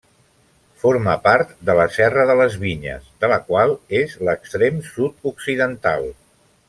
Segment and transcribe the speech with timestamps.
[0.83, 6.09] Forma part de la serra de les Vinyes, de la qual és l'extrem sud-occidental.